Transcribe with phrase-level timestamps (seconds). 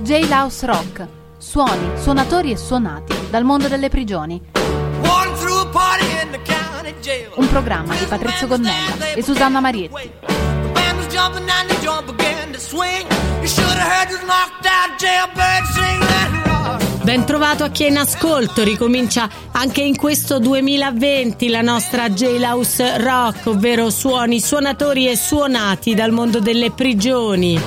[0.00, 1.06] Jailhouse Rock.
[1.38, 4.40] Suoni, suonatori e suonati dal mondo delle prigioni.
[7.34, 10.10] Un programma di Patrizio Gonnella e Susanna Marietti.
[17.02, 22.98] Ben trovato a chi è in ascolto, ricomincia anche in questo 2020 la nostra Jailhouse
[22.98, 27.58] Rock, ovvero suoni, suonatori e suonati dal mondo delle prigioni.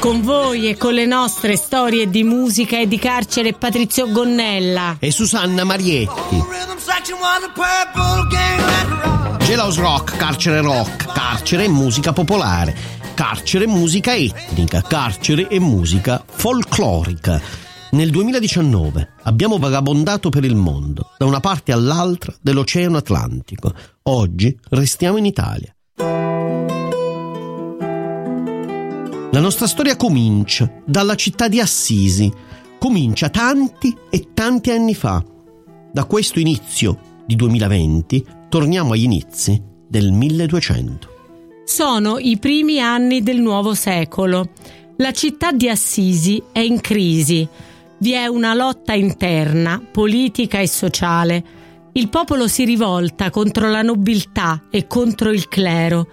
[0.00, 5.10] Con voi e con le nostre storie di musica e di carcere Patrizio Gonnella e
[5.10, 6.42] Susanna Marietti.
[9.44, 16.22] Jailhouse Rock, carcere rock, carcere e musica popolare carcere e musica etnica, carcere e musica
[16.24, 17.40] folclorica.
[17.90, 23.74] Nel 2019 abbiamo vagabondato per il mondo, da una parte all'altra dell'Oceano Atlantico.
[24.04, 25.74] Oggi restiamo in Italia.
[29.30, 32.32] La nostra storia comincia dalla città di Assisi.
[32.78, 35.22] Comincia tanti e tanti anni fa.
[35.92, 41.08] Da questo inizio di 2020 torniamo agli inizi del 1200.
[41.66, 44.48] Sono i primi anni del nuovo secolo.
[44.96, 47.46] La città di Assisi è in crisi.
[47.98, 51.44] Vi è una lotta interna, politica e sociale.
[51.92, 56.06] Il popolo si rivolta contro la nobiltà e contro il clero.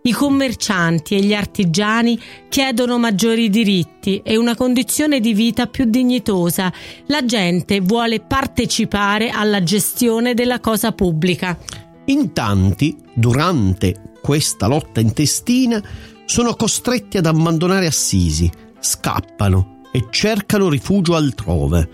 [0.00, 2.18] I commercianti e gli artigiani
[2.48, 6.72] chiedono maggiori diritti e una condizione di vita più dignitosa.
[7.06, 11.58] La gente vuole partecipare alla gestione della cosa pubblica.
[12.06, 15.82] In tanti, durante questa lotta intestina,
[16.24, 21.88] sono costretti ad abbandonare Assisi, scappano e cercano rifugio altrove.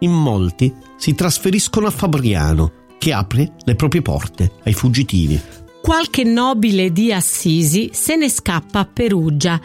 [0.00, 5.40] In molti si trasferiscono a Fabriano, che apre le proprie porte ai fuggitivi.
[5.86, 9.60] Qualche nobile di Assisi se ne scappa a Perugia.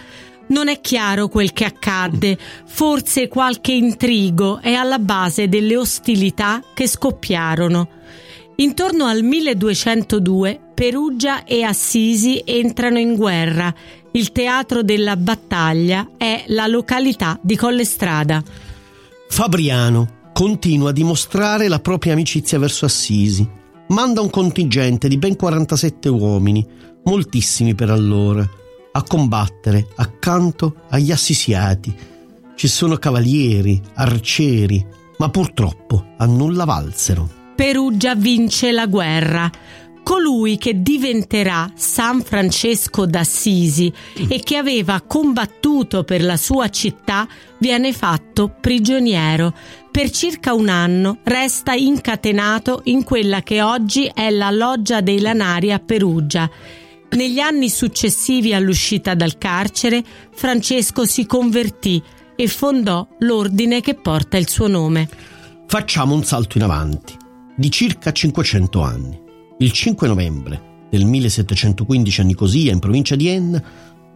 [0.50, 6.88] Non è chiaro quel che accadde, forse qualche intrigo è alla base delle ostilità che
[6.88, 7.90] scoppiarono.
[8.58, 13.74] Intorno al 1202 Perugia e Assisi entrano in guerra.
[14.12, 18.44] Il teatro della battaglia è la località di Collestrada.
[19.28, 23.60] Fabriano continua a dimostrare la propria amicizia verso Assisi.
[23.92, 26.66] Manda un contingente di ben 47 uomini,
[27.04, 28.50] moltissimi per allora,
[28.94, 31.94] a combattere accanto agli assisiati.
[32.56, 34.86] Ci sono cavalieri, arcieri,
[35.18, 37.30] ma purtroppo a nulla valsero.
[37.54, 39.52] Perugia vince la guerra.
[40.04, 43.92] Colui che diventerà San Francesco d'Assisi
[44.30, 47.28] e che aveva combattuto per la sua città
[47.60, 49.54] viene fatto prigioniero.
[49.92, 55.74] Per circa un anno resta incatenato in quella che oggi è la loggia dei Lanari
[55.74, 56.50] a Perugia.
[57.10, 62.02] Negli anni successivi all'uscita dal carcere, Francesco si convertì
[62.38, 65.10] e fondò l'ordine che porta il suo nome.
[65.68, 67.14] Facciamo un salto in avanti
[67.54, 69.22] di circa 500 anni.
[69.58, 73.62] Il 5 novembre del 1715 a Nicosia, in provincia di Enna,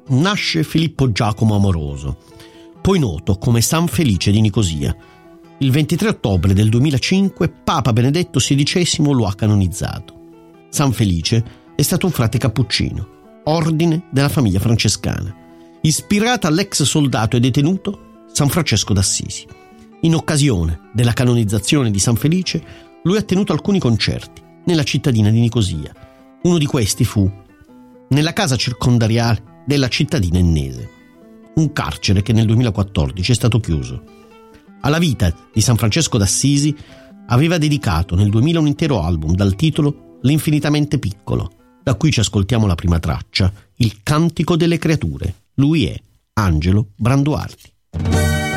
[0.08, 2.18] nasce Filippo Giacomo Amoroso,
[2.82, 4.96] poi noto come San Felice di Nicosia.
[5.60, 10.14] Il 23 ottobre del 2005 Papa Benedetto XVI lo ha canonizzato.
[10.70, 11.44] San Felice
[11.76, 15.34] è stato un frate cappuccino, ordine della famiglia francescana,
[15.82, 19.48] ispirata all'ex soldato e detenuto San Francesco d'Assisi.
[20.02, 22.62] In occasione della canonizzazione di San Felice,
[23.04, 25.94] lui ha tenuto alcuni concerti nella cittadina di Nicosia.
[26.44, 27.32] Uno di questi fu
[28.10, 30.90] nella casa circondariale della cittadina ennese,
[31.56, 34.25] un carcere che nel 2014 è stato chiuso.
[34.86, 36.74] Alla vita di San Francesco d'Assisi
[37.30, 42.68] aveva dedicato nel 2000 un intero album dal titolo L'infinitamente piccolo, da cui ci ascoltiamo
[42.68, 45.34] la prima traccia, Il cantico delle creature.
[45.56, 46.00] Lui è
[46.34, 48.55] Angelo Branduardi.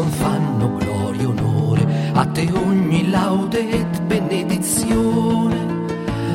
[0.00, 5.56] Confanno gloria e onore, a te ogni laude et benedizione,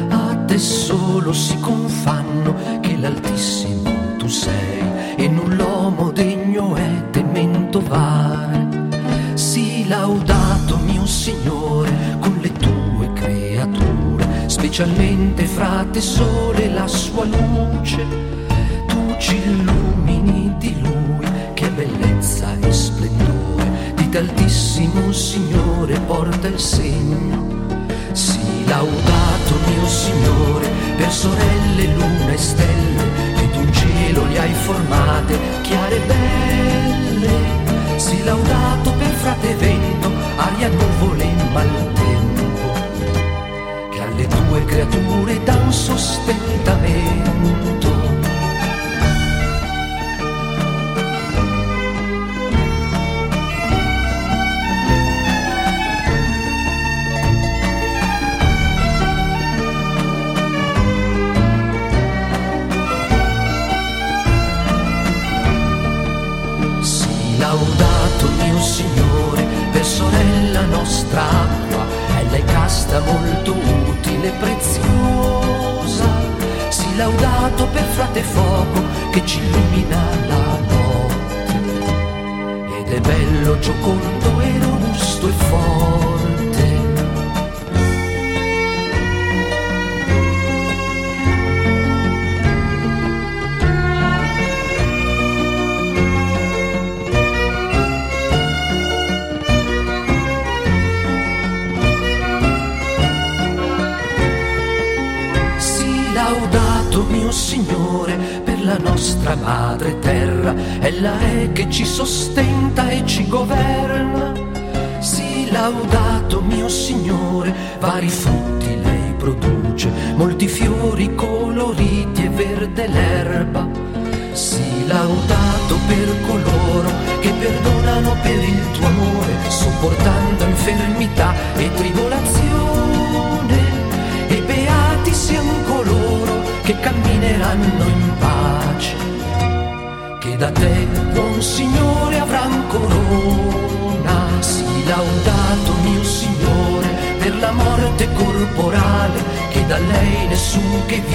[0.09, 4.83] a te solo si confanno che l'Altissimo tu sei.
[5.17, 8.67] E null'uomo degno è temento vai.
[9.33, 18.05] Sii laudato mio Signore con le tue creature, specialmente fra te sole la sua luce,
[18.87, 21.04] tu ci illumini di lui
[24.15, 27.75] d'altissimo Signore porta il segno.
[28.13, 33.03] Sii laudato mio Signore per sorelle, luna e stelle,
[33.35, 37.99] che d'un cielo li hai formate, chiare e belle.
[37.99, 42.71] Si laudato per frate vento, aria, nuvole e maltempo,
[43.91, 45.84] che alle tue creature dan sostentamento.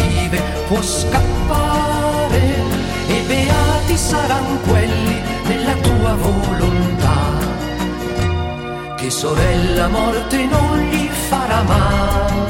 [0.09, 2.55] Vive può scappare,
[3.09, 7.39] e beati saranno quelli nella tua volontà
[8.97, 12.50] che sorella morte non gli farà male.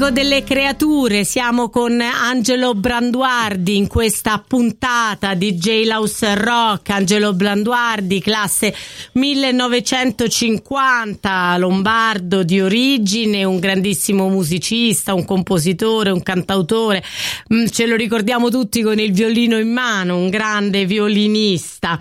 [0.00, 6.88] Cantico delle creature, siamo con Angelo Branduardi in questa puntata di J-Laus Rock.
[6.88, 8.74] Angelo Branduardi, classe
[9.12, 17.04] 1950, lombardo di origine, un grandissimo musicista, un compositore, un cantautore.
[17.52, 22.00] Mm, Ce lo ricordiamo tutti con il violino in mano, un grande violinista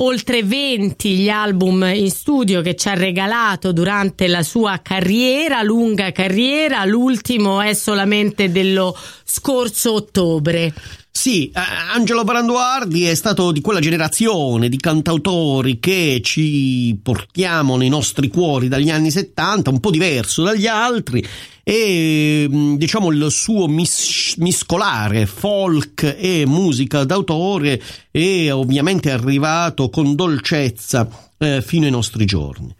[0.00, 6.12] oltre 20 gli album in studio che ci ha regalato durante la sua carriera, lunga
[6.12, 10.72] carriera, l'ultimo è solamente dello scorso ottobre.
[11.18, 18.28] Sì, Angelo Branduardi è stato di quella generazione di cantautori che ci portiamo nei nostri
[18.28, 21.26] cuori dagli anni 70, un po' diverso dagli altri
[21.64, 27.82] e mh, diciamo il suo mis- miscolare folk e musica d'autore
[28.12, 32.72] è ovviamente arrivato con dolcezza eh, fino ai nostri giorni.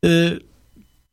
[0.00, 0.44] Eh,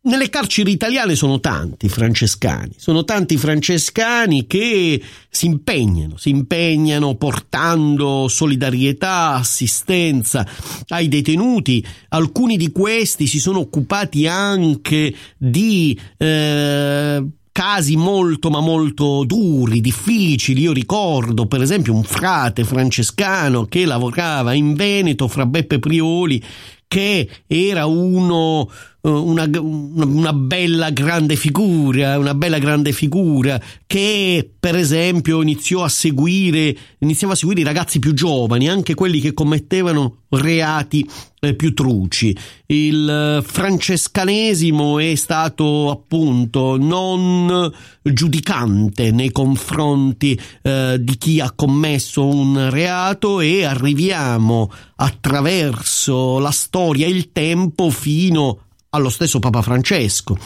[0.03, 8.27] nelle carceri italiane sono tanti francescani, sono tanti francescani che si impegnano, si impegnano portando
[8.27, 10.47] solidarietà, assistenza
[10.87, 11.85] ai detenuti.
[12.09, 20.61] Alcuni di questi si sono occupati anche di eh, casi molto ma molto duri, difficili.
[20.61, 26.43] Io ricordo per esempio un frate francescano che lavorava in Veneto fra Beppe Prioli
[26.91, 28.69] che era uno
[29.01, 36.75] una, una, bella grande figura, una bella grande figura che per esempio iniziò a seguire,
[36.99, 41.07] iniziava a seguire i ragazzi più giovani, anche quelli che commettevano reati
[41.39, 42.35] eh, più truci.
[42.67, 47.71] Il francescanesimo è stato appunto non
[48.03, 57.07] giudicante nei confronti eh, di chi ha commesso un reato e arriviamo attraverso la storia
[57.07, 58.59] e il tempo fino
[58.91, 60.37] allo stesso Papa Francesco,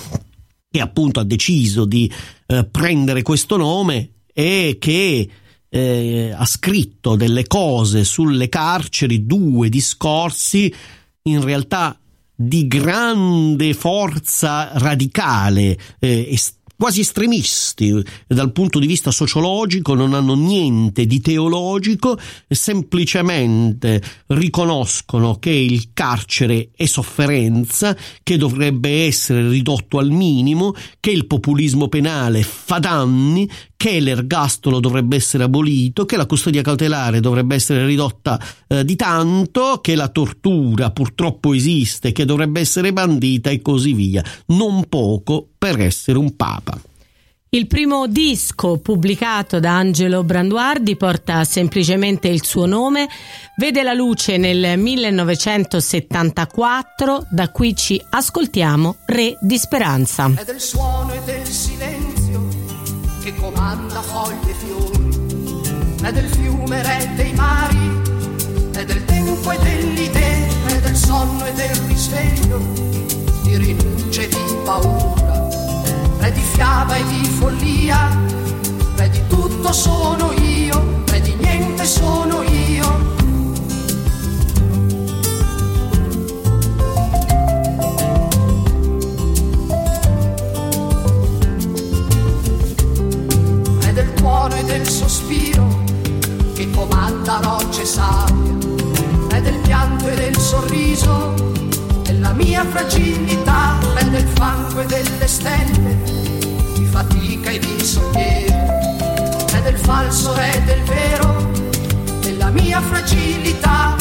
[0.70, 2.12] che appunto ha deciso di
[2.48, 5.30] eh, prendere questo nome e che
[5.68, 10.74] eh, ha scritto delle cose sulle carceri, due discorsi
[11.24, 12.00] in realtà
[12.36, 16.38] di grande forza radicale, eh,
[16.78, 17.94] quasi estremisti
[18.28, 22.18] dal punto di vista sociologico, non hanno niente di teologico,
[22.48, 31.28] semplicemente riconoscono che il carcere è sofferenza, che dovrebbe essere ridotto al minimo, che il
[31.28, 37.86] populismo penale fa danni, che l'ergastolo dovrebbe essere abolito, che la custodia cautelare dovrebbe essere
[37.86, 43.94] ridotta eh, di tanto, che la tortura purtroppo esiste, che dovrebbe essere bandita e così
[43.94, 44.24] via.
[44.48, 46.80] Non poco per essere un papa.
[47.56, 53.08] Il primo disco pubblicato da Angelo Branduardi porta semplicemente il suo nome,
[53.56, 60.30] vede la luce nel 1974, da qui ci ascoltiamo Re di Speranza.
[60.36, 62.15] È del suono e del silenzio
[63.26, 68.00] che comanda foglie e fiori, è del fiume, re dei mari,
[68.72, 72.60] è del tempo e dell'idea, è del sonno e del risveglio,
[73.42, 75.50] di rinuncia e di paura
[76.20, 78.16] re di fiaba e di follia,
[78.96, 83.25] re di tutto sono io, re di niente sono io.
[94.46, 95.84] Cuore e del sospiro
[96.54, 98.54] che comanda rocce sabbia,
[99.30, 101.34] re del pianto e del sorriso
[102.04, 105.98] della mia fragilità, re del fango e delle stelle,
[106.76, 108.68] di fatica e di sollievo,
[109.52, 111.52] re del falso, re del vero,
[112.20, 113.96] della mia fragilità,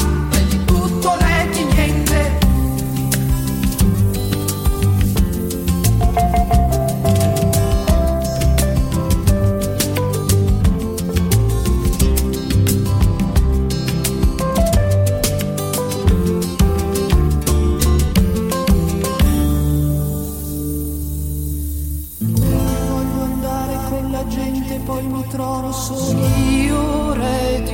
[25.34, 26.26] poi mi trovo solo.
[26.36, 27.74] Io re di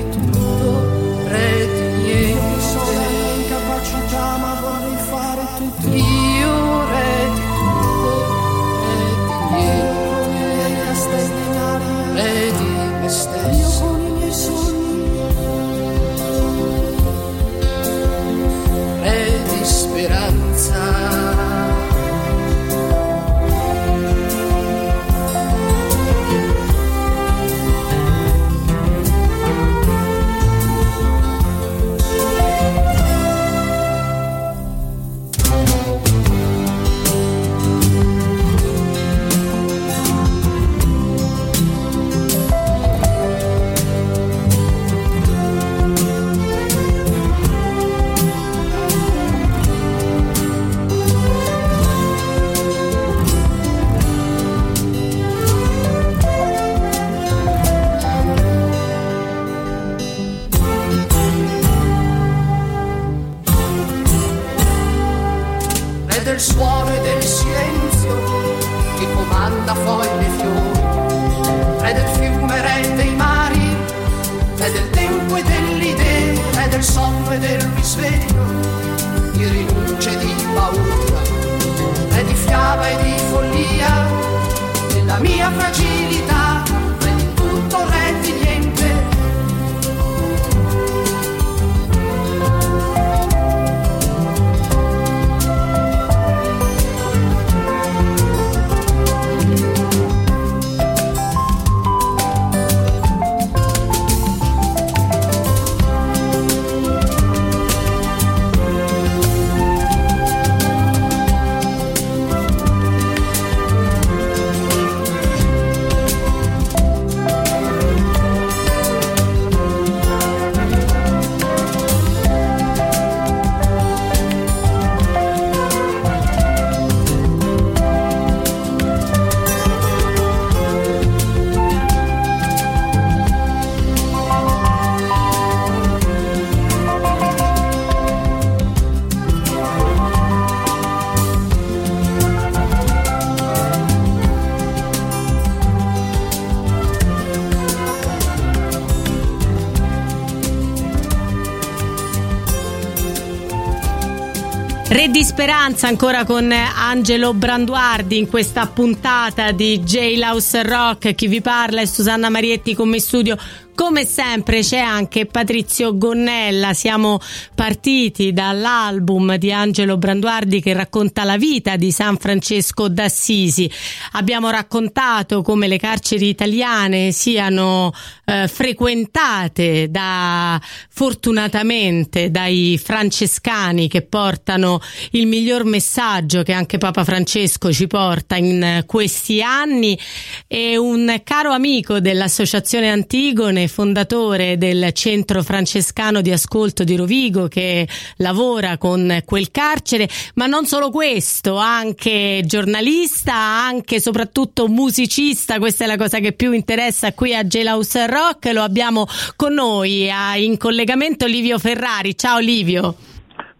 [155.40, 161.14] Speranza ancora con Angelo Branduardi in questa puntata di J Laus Rock.
[161.14, 163.38] Chi vi parla è Susanna Marietti con me in studio
[163.80, 167.18] Come sempre c'è anche Patrizio Gonnella, siamo
[167.54, 173.70] partiti dall'album di Angelo Branduardi che racconta la vita di San Francesco d'Assisi.
[174.12, 177.90] Abbiamo raccontato come le carceri italiane siano
[178.26, 180.60] eh, frequentate da
[180.90, 184.82] fortunatamente dai francescani che portano
[185.12, 189.98] il miglior messaggio che anche Papa Francesco ci porta in questi anni
[190.46, 197.88] e un caro amico dell'Associazione Antigone fondatore del centro francescano di ascolto di Rovigo che
[198.16, 205.84] lavora con quel carcere, ma non solo questo, anche giornalista, anche e soprattutto musicista, questa
[205.84, 210.56] è la cosa che più interessa qui a Jailhouse Rock, lo abbiamo con noi in
[210.58, 212.16] collegamento Livio Ferrari.
[212.16, 212.94] Ciao Livio.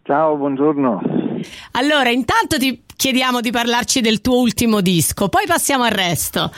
[0.02, 1.00] Ciao, buongiorno.
[1.72, 6.52] Allora, intanto ti chiediamo di parlarci del tuo ultimo disco, poi passiamo al resto.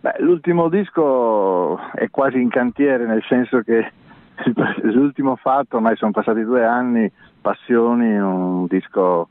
[0.00, 3.92] Beh, l'ultimo disco è quasi in cantiere, nel senso che
[4.82, 9.28] l'ultimo fatto, ormai sono passati due anni, Passioni, un disco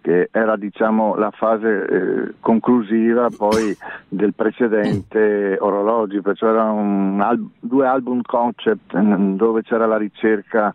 [0.00, 3.76] che era diciamo la fase eh, conclusiva poi
[4.08, 10.72] del precedente Orologi, perciò erano al- due album concept dove c'era la ricerca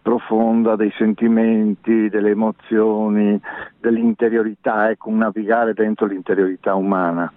[0.00, 3.40] profonda dei sentimenti, delle emozioni,
[3.78, 7.32] dell'interiorità, ecco, un navigare dentro l'interiorità umana.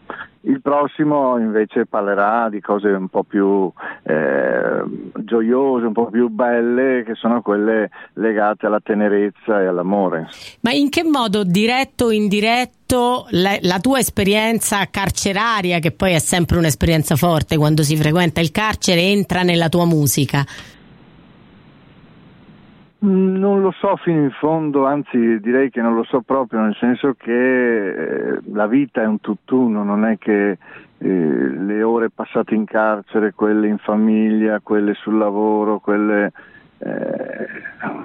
[0.48, 3.72] Il prossimo invece parlerà di cose un po' più
[4.04, 4.84] eh,
[5.16, 10.28] gioiose, un po' più belle, che sono quelle legate alla tenerezza e all'amore.
[10.62, 16.20] Ma in che modo, diretto o indiretto, la, la tua esperienza carceraria, che poi è
[16.20, 20.46] sempre un'esperienza forte quando si frequenta il carcere, entra nella tua musica?
[23.06, 27.14] Non lo so fino in fondo, anzi direi che non lo so proprio, nel senso
[27.14, 30.58] che eh, la vita è un tutt'uno, non è che
[30.98, 36.32] eh, le ore passate in carcere, quelle in famiglia, quelle sul lavoro, quelle...
[36.80, 37.48] Eh,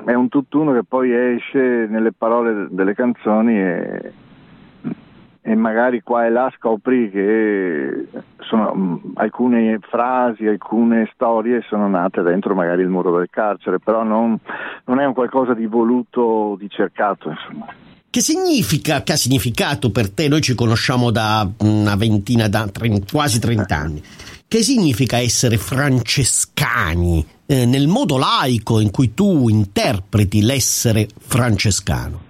[0.05, 4.13] è un tutt'uno che poi esce nelle parole delle canzoni e,
[5.43, 8.07] e magari qua e là scopri che
[8.41, 14.03] sono, mm, alcune frasi, alcune storie sono nate dentro magari il muro del carcere, però
[14.03, 14.39] non,
[14.85, 17.31] non è un qualcosa di voluto, di cercato.
[17.31, 17.67] Insomma.
[18.11, 20.29] Che significa, che ha significato per te?
[20.29, 24.03] Noi ci conosciamo da una ventina, da 30, quasi 30 anni.
[24.47, 32.30] Che significa essere francescani eh, nel modo laico in cui tu interpreti l'essere francescano?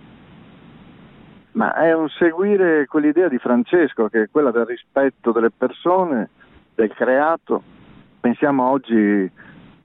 [1.52, 6.28] Ma è un seguire quell'idea di Francesco che è quella del rispetto delle persone,
[6.74, 7.62] del creato.
[8.20, 9.30] Pensiamo oggi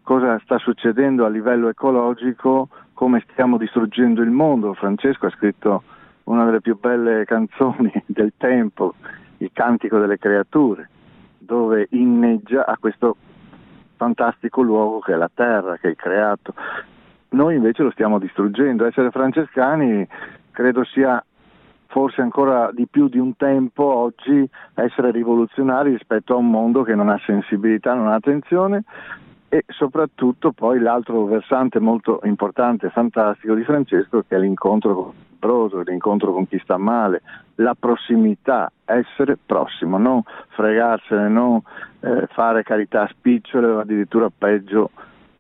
[0.04, 4.73] cosa sta succedendo a livello ecologico, come stiamo distruggendo il mondo.
[4.75, 5.84] Francesco ha scritto
[6.25, 8.93] una delle più belle canzoni del tempo,
[9.38, 10.88] il Cantico delle creature,
[11.39, 13.17] dove inneggia a questo
[13.95, 16.54] fantastico luogo che è la terra, che è il creato.
[17.30, 18.86] Noi invece lo stiamo distruggendo.
[18.86, 20.08] Essere francescani
[20.51, 21.23] credo sia
[21.87, 26.95] forse ancora di più di un tempo oggi essere rivoluzionari rispetto a un mondo che
[26.95, 28.83] non ha sensibilità, non ha attenzione
[29.47, 35.13] e soprattutto poi l'altro versante molto importante e fantastico di Francesco che è l'incontro con
[35.15, 37.21] il brodo, l'incontro con chi sta male,
[37.55, 41.61] la prossimità, essere prossimo, non fregarsene, non
[42.01, 44.89] eh, fare carità spicciole o addirittura peggio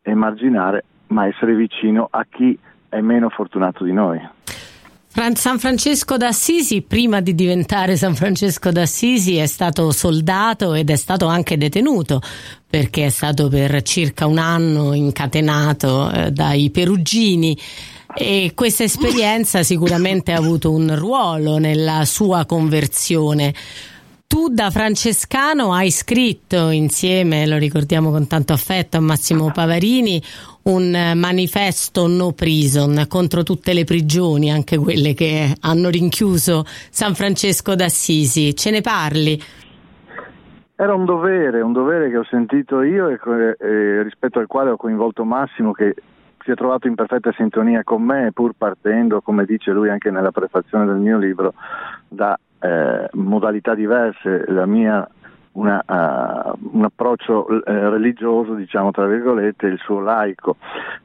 [0.01, 4.21] emarginare, ma essere vicino a chi è meno fortunato di noi.
[5.35, 11.27] San Francesco d'Assisi, prima di diventare San Francesco d'Assisi, è stato soldato ed è stato
[11.27, 12.21] anche detenuto
[12.69, 17.57] perché è stato per circa un anno incatenato eh, dai perugini
[18.13, 23.53] e questa esperienza sicuramente ha avuto un ruolo nella sua conversione.
[24.35, 30.21] Tu da francescano hai scritto insieme, lo ricordiamo con tanto affetto, a Massimo Pavarini,
[30.63, 37.75] un manifesto no prison contro tutte le prigioni, anche quelle che hanno rinchiuso San Francesco
[37.75, 38.53] d'Assisi.
[38.57, 39.39] Ce ne parli?
[40.75, 43.17] Era un dovere, un dovere che ho sentito io e,
[43.57, 45.95] e rispetto al quale ho coinvolto Massimo che
[46.43, 50.31] si è trovato in perfetta sintonia con me, pur partendo, come dice lui anche nella
[50.31, 51.53] prefazione del mio libro,
[52.09, 54.45] da eh, modalità diverse.
[54.47, 55.07] La mia
[55.55, 60.57] una, uh, un approccio eh, religioso, diciamo tra virgolette, il suo laico,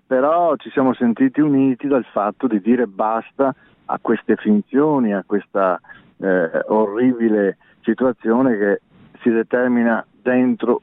[0.07, 3.55] però ci siamo sentiti uniti dal fatto di dire basta
[3.87, 5.81] a queste finzioni, a questa
[6.19, 8.81] eh, orribile situazione che
[9.21, 10.83] si determina dentro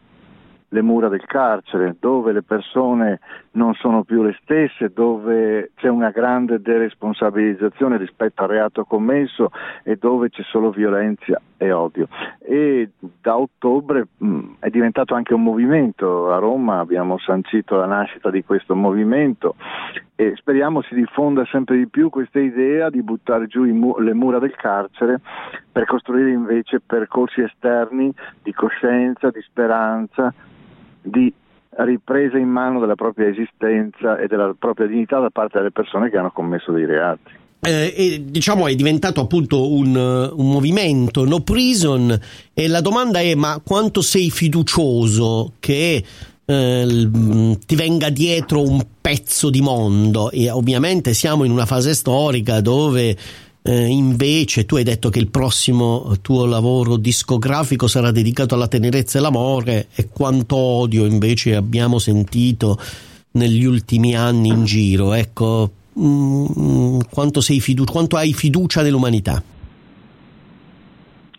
[0.69, 3.19] le mura del carcere, dove le persone
[3.51, 9.51] non sono più le stesse, dove c'è una grande deresponsabilizzazione rispetto al reato commesso
[9.83, 12.07] e dove c'è solo violenza e odio.
[12.39, 18.29] E da ottobre mh, è diventato anche un movimento, a Roma abbiamo sancito la nascita
[18.29, 19.55] di questo movimento
[20.19, 24.39] e speriamo si diffonda sempre di più questa idea di buttare giù mu- le mura
[24.39, 25.21] del carcere
[25.71, 30.33] per costruire invece percorsi esterni di coscienza, di speranza,
[31.09, 31.33] di
[31.77, 36.17] ripresa in mano della propria esistenza e della propria dignità da parte delle persone che
[36.17, 37.45] hanno commesso dei reati.
[37.59, 42.15] Eh, e, diciamo è diventato appunto un, un, movimento no prison
[42.53, 46.03] e la domanda è ma quanto sei fiducioso che
[46.45, 47.09] eh,
[47.65, 53.17] ti venga dietro un pezzo di mondo e ovviamente siamo in una fase storica dove
[53.67, 59.17] eh, invece tu hai detto che il prossimo tuo lavoro discografico sarà dedicato alla tenerezza
[59.17, 62.77] e all'amore e quanto odio invece abbiamo sentito
[63.31, 65.13] negli ultimi anni in giro.
[65.13, 69.43] Ecco, mh, mm, quanto, fidu- quanto hai fiducia nell'umanità?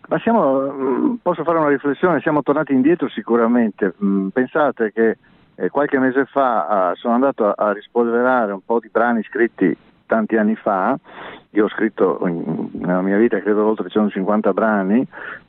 [0.07, 3.95] Ma siamo, mm, posso fare una riflessione, siamo tornati indietro sicuramente.
[4.03, 5.17] Mm, pensate che
[5.55, 10.35] eh, qualche mese fa ah, sono andato a rispolverare un po' di brani scritti tanti
[10.37, 10.97] anni fa,
[11.51, 15.05] io ho scritto nella mia vita credo oltre 150 brani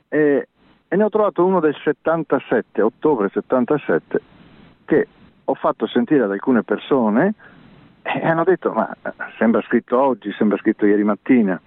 [0.07, 0.47] e,
[0.87, 4.21] e ne ho trovato uno del 77, ottobre 77,
[4.85, 5.07] che
[5.45, 7.33] ho fatto sentire ad alcune persone
[8.01, 8.89] e hanno detto ma
[9.37, 11.59] sembra scritto oggi, sembra scritto ieri mattina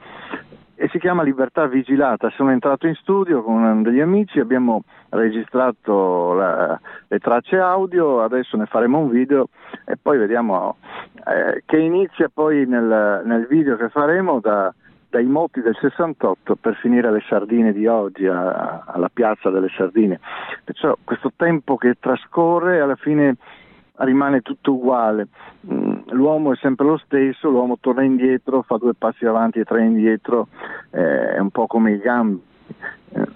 [0.77, 2.31] e si chiama Libertà Vigilata.
[2.31, 8.67] Sono entrato in studio con degli amici, abbiamo registrato la, le tracce audio, adesso ne
[8.67, 9.49] faremo un video
[9.85, 10.77] e poi vediamo
[11.27, 14.73] eh, che inizia poi nel, nel, video che faremo da,
[15.11, 20.21] dai moti del 68 per finire alle sardine di oggi, a, alla piazza delle sardine.
[20.65, 23.37] Perciò questo tempo che trascorre alla fine
[23.97, 25.29] rimane tutto uguale.
[25.71, 29.85] Mm, l'uomo è sempre lo stesso, l'uomo torna indietro, fa due passi avanti e tre
[29.85, 30.49] indietro,
[30.91, 32.43] eh, è un po' come i gambi.
[33.11, 33.29] Eh,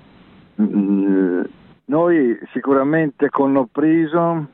[0.61, 1.43] mm,
[1.89, 4.47] noi sicuramente con No Prison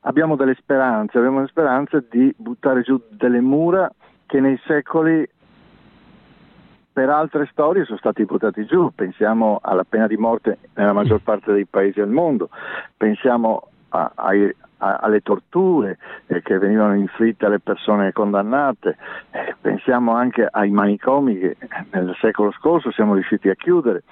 [0.00, 3.90] abbiamo delle speranze, abbiamo le speranze di buttare giù delle mura
[4.26, 5.28] che nei secoli
[6.92, 11.52] per altre storie sono stati buttati giù, pensiamo alla pena di morte nella maggior parte
[11.52, 12.48] dei paesi del mondo,
[12.96, 18.96] pensiamo a, ai, a, alle torture eh, che venivano inflitte alle persone condannate,
[19.32, 21.56] eh, pensiamo anche ai manicomi che
[21.90, 24.04] nel secolo scorso siamo riusciti a chiudere.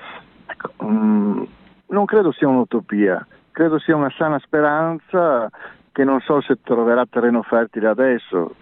[0.46, 1.46] Ecco, um,
[1.92, 5.48] non credo sia un'utopia, credo sia una sana speranza
[5.92, 8.54] che non so se troverà terreno fertile adesso,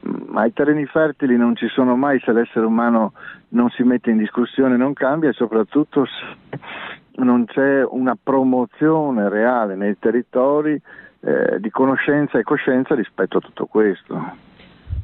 [0.00, 3.12] ma i terreni fertili non ci sono mai se l'essere umano
[3.50, 6.58] non si mette in discussione, non cambia e soprattutto se
[7.16, 10.80] non c'è una promozione reale nei territori
[11.20, 14.46] eh, di conoscenza e coscienza rispetto a tutto questo.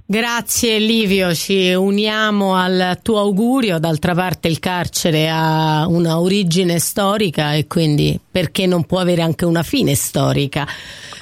[0.07, 7.55] Grazie Livio, ci uniamo al tuo augurio, d'altra parte il carcere ha una origine storica
[7.55, 10.67] e quindi perché non può avere anche una fine storica?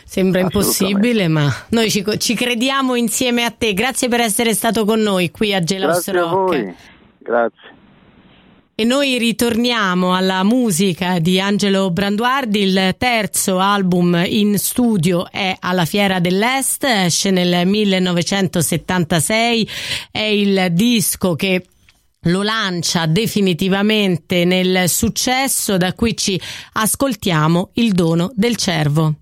[0.04, 3.72] Sembra impossibile, ma noi ci, ci, crediamo insieme a te.
[3.72, 6.26] Grazie per essere stato con noi qui a Gelos Grazie Rock.
[6.26, 6.74] A voi.
[7.18, 7.71] Grazie.
[8.82, 15.84] E noi ritorniamo alla musica di Angelo Branduardi, il terzo album in studio è alla
[15.84, 19.68] Fiera dell'Est, esce nel 1976,
[20.10, 21.64] è il disco che
[22.22, 26.40] lo lancia definitivamente nel successo, da cui ci
[26.72, 29.14] ascoltiamo il dono del cervo.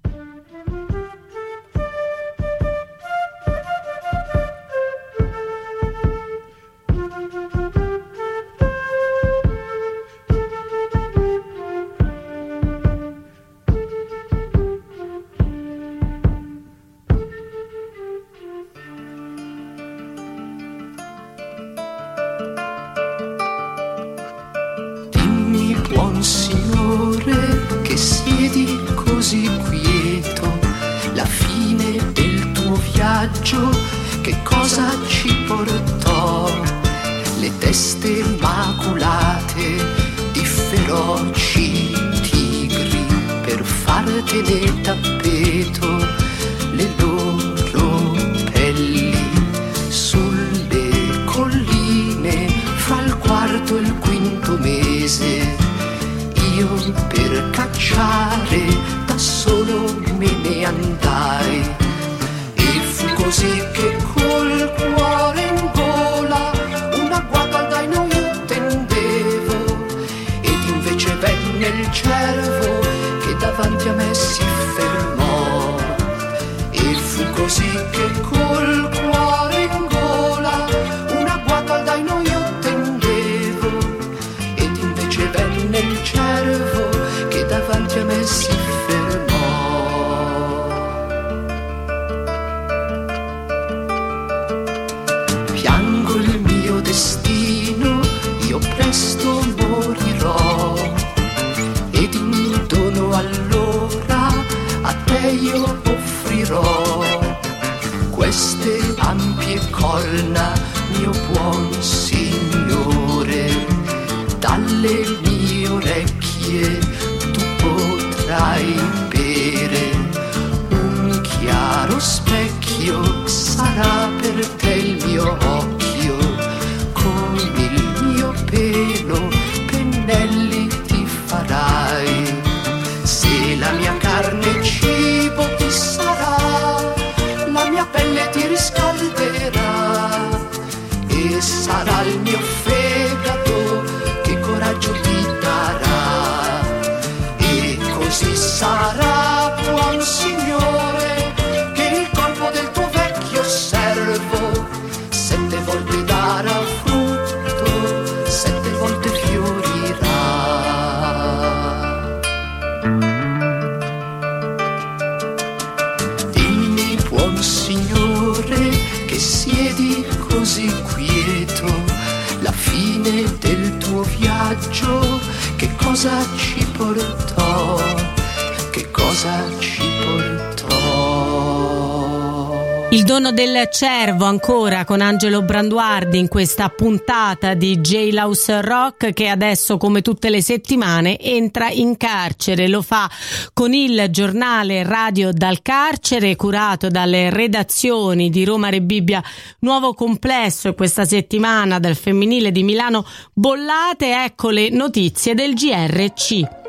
[184.30, 190.40] Ancora con Angelo Branduardi in questa puntata di J-Louse Rock che adesso come tutte le
[190.40, 192.68] settimane entra in carcere.
[192.68, 193.10] Lo fa
[193.52, 199.20] con il giornale Radio dal carcere curato dalle redazioni di Roma Rebibbia
[199.60, 204.22] Nuovo Complesso e questa settimana dal femminile di Milano Bollate.
[204.24, 206.59] Ecco le notizie del GRC.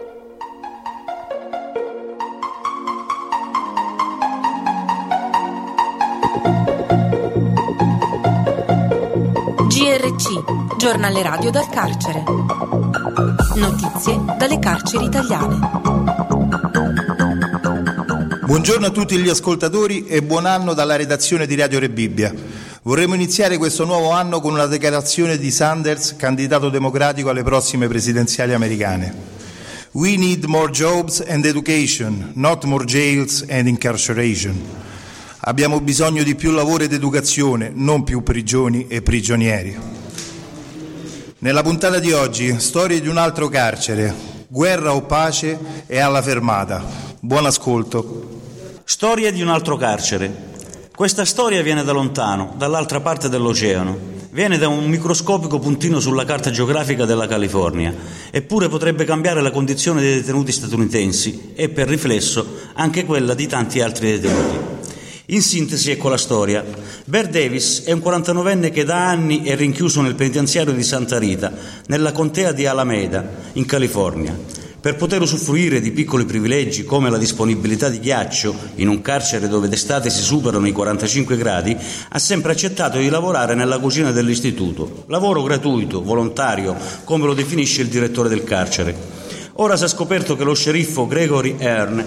[10.21, 12.23] GRC, giornale radio dal carcere.
[13.55, 15.59] Notizie dalle carceri italiane.
[18.45, 22.31] Buongiorno a tutti gli ascoltatori e buon anno dalla redazione di Radio Rebibbia.
[22.83, 28.53] Vorremmo iniziare questo nuovo anno con una dichiarazione di Sanders, candidato democratico alle prossime presidenziali
[28.53, 29.13] americane.
[29.93, 34.59] We need more jobs and education, not more jails and incarceration.
[35.45, 39.99] Abbiamo bisogno di più lavoro ed educazione, non più prigioni e prigionieri.
[41.43, 44.13] Nella puntata di oggi, storie di un altro carcere,
[44.47, 46.85] guerra o pace e alla fermata.
[47.19, 48.41] Buon ascolto.
[48.83, 50.31] Storia di un altro carcere.
[50.95, 53.97] Questa storia viene da lontano, dall'altra parte dell'oceano.
[54.29, 57.91] Viene da un microscopico puntino sulla carta geografica della California,
[58.29, 63.81] eppure potrebbe cambiare la condizione dei detenuti statunitensi e, per riflesso, anche quella di tanti
[63.81, 64.59] altri detenuti.
[65.31, 66.61] In sintesi ecco la storia.
[67.05, 71.53] Bear Davis è un 49enne che da anni è rinchiuso nel penitenziario di Santa Rita,
[71.85, 74.37] nella contea di Alameda, in California.
[74.81, 79.69] Per poter usufruire di piccoli privilegi come la disponibilità di ghiaccio in un carcere dove
[79.69, 81.77] d'estate si superano i 45 gradi,
[82.09, 85.05] ha sempre accettato di lavorare nella cucina dell'istituto.
[85.07, 88.93] Lavoro gratuito, volontario, come lo definisce il direttore del carcere.
[89.55, 92.05] Ora si è scoperto che lo sceriffo Gregory Hearn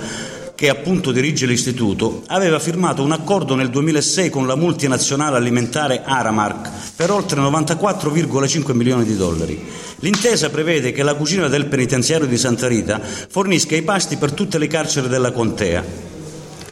[0.54, 6.70] che appunto dirige l'istituto, aveva firmato un accordo nel 2006 con la multinazionale alimentare Aramark
[6.94, 9.62] per oltre 94,5 milioni di dollari.
[9.98, 14.58] L'intesa prevede che la cucina del penitenziario di Santa Rita fornisca i pasti per tutte
[14.58, 15.84] le carceri della contea,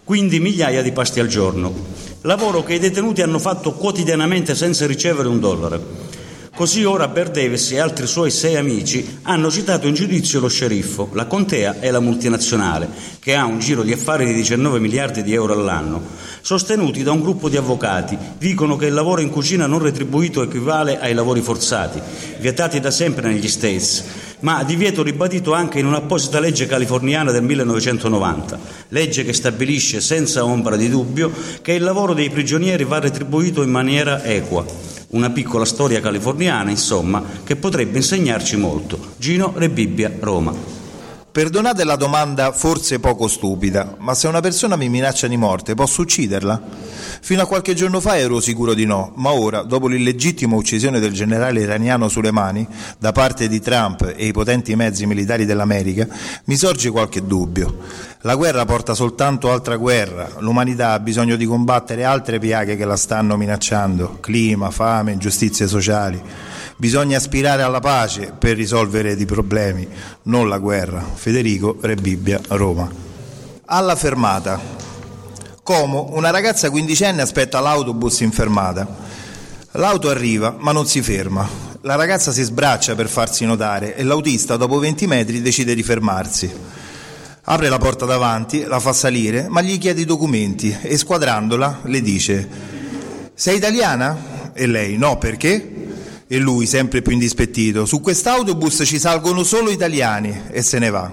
[0.04, 1.72] quindi migliaia di pasti al giorno.
[2.22, 6.10] Lavoro che i detenuti hanno fatto quotidianamente senza ricevere un dollaro.
[6.62, 11.09] Così ora Bear Davis e altri suoi sei amici hanno citato in giudizio lo sceriffo,
[11.12, 15.35] la contea e la multinazionale, che ha un giro di affari di 19 miliardi di
[15.35, 16.01] euro all'anno,
[16.40, 18.16] sostenuti da un gruppo di avvocati.
[18.38, 22.01] Dicono che il lavoro in cucina non retribuito equivale ai lavori forzati,
[22.38, 24.05] vietati da sempre negli States,
[24.42, 30.77] ma divieto ribadito anche in un'apposita legge californiana del 1990, legge che stabilisce senza ombra
[30.77, 34.91] di dubbio che il lavoro dei prigionieri va retribuito in maniera equa.
[35.12, 38.98] Una piccola storia californiana, insomma, che potrebbe insegnarci molto.
[39.18, 40.81] Gino Rebibbia, Roma.
[41.32, 46.02] Perdonate la domanda forse poco stupida, ma se una persona mi minaccia di morte posso
[46.02, 46.60] ucciderla?
[47.22, 51.14] Fino a qualche giorno fa ero sicuro di no, ma ora, dopo l'illegittima uccisione del
[51.14, 52.66] generale iraniano Soleimani
[52.98, 56.06] da parte di Trump e i potenti mezzi militari dell'America,
[56.44, 57.78] mi sorge qualche dubbio.
[58.24, 62.96] La guerra porta soltanto altra guerra, l'umanità ha bisogno di combattere altre piaghe che la
[62.96, 66.22] stanno minacciando, clima, fame, ingiustizie sociali.
[66.76, 69.87] Bisogna aspirare alla pace per risolvere i problemi,
[70.24, 71.02] non la guerra.
[71.02, 72.90] Federico Rebibbia, Roma.
[73.66, 74.61] Alla fermata.
[75.62, 78.87] Como, una ragazza quindicenne aspetta l'autobus in fermata.
[79.72, 81.48] L'auto arriva, ma non si ferma.
[81.82, 86.50] La ragazza si sbraccia per farsi notare e l'autista, dopo 20 metri, decide di fermarsi.
[87.44, 92.00] Apre la porta davanti, la fa salire, ma gli chiede i documenti e squadrandola le
[92.00, 92.48] dice:
[93.35, 94.52] Sei italiana?
[94.52, 95.71] E lei: No, perché?
[96.32, 101.12] E lui, sempre più indispettito, su quest'autobus ci salgono solo italiani e se ne va.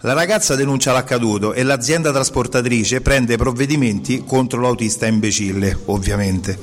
[0.00, 6.58] La ragazza denuncia l'accaduto e l'azienda trasportatrice prende provvedimenti contro l'autista imbecille, ovviamente.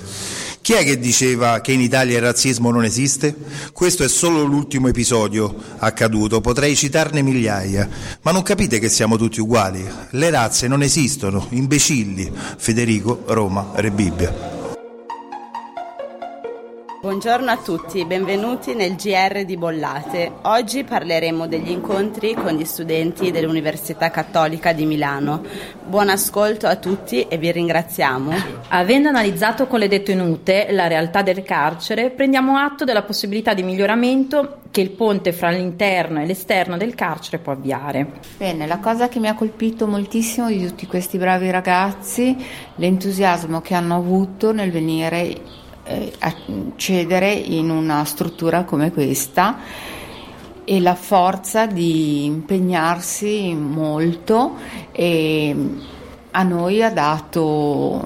[0.62, 3.36] Chi è che diceva che in Italia il razzismo non esiste?
[3.72, 7.88] Questo è solo l'ultimo episodio accaduto, potrei citarne migliaia,
[8.24, 9.88] ma non capite che siamo tutti uguali?
[10.10, 12.32] Le razze non esistono, imbecilli.
[12.58, 14.58] Federico, Roma, Rebibbia.
[17.02, 20.34] Buongiorno a tutti, benvenuti nel GR di Bollate.
[20.42, 25.42] Oggi parleremo degli incontri con gli studenti dell'Università Cattolica di Milano.
[25.82, 28.34] Buon ascolto a tutti e vi ringraziamo.
[28.68, 34.58] Avendo analizzato con le detenute la realtà del carcere, prendiamo atto della possibilità di miglioramento
[34.70, 38.20] che il ponte fra l'interno e l'esterno del carcere può avviare.
[38.36, 42.36] Bene, la cosa che mi ha colpito moltissimo di tutti questi bravi ragazzi,
[42.76, 49.58] l'entusiasmo che hanno avuto nel venire eh, accedere in una struttura come questa
[50.64, 54.56] e la forza di impegnarsi molto
[54.92, 55.56] e
[56.30, 58.04] a noi ha dato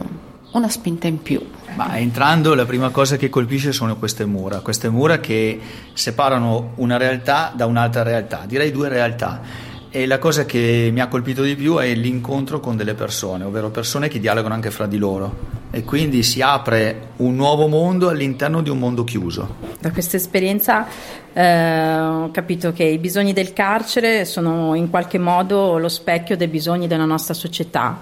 [0.54, 1.46] una spinta in più.
[1.76, 5.60] Ma entrando la prima cosa che colpisce sono queste mura, queste mura che
[5.92, 11.08] separano una realtà da un'altra realtà, direi due realtà e la cosa che mi ha
[11.08, 14.98] colpito di più è l'incontro con delle persone, ovvero persone che dialogano anche fra di
[14.98, 19.56] loro e quindi si apre un nuovo mondo all'interno di un mondo chiuso.
[19.80, 20.88] Da questa esperienza
[21.32, 26.48] eh, ho capito che i bisogni del carcere sono in qualche modo lo specchio dei
[26.48, 28.00] bisogni della nostra società.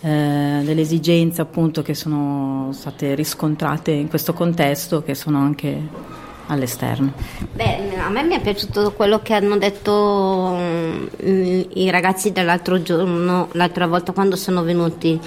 [0.00, 6.20] Eh, delle esigenze appunto che sono state riscontrate in questo contesto che sono anche
[6.52, 7.12] all'esterno?
[7.52, 11.08] Beh, a me mi è piaciuto quello che hanno detto um,
[11.74, 15.20] i ragazzi dell'altro giorno, l'altra volta quando sono venuti.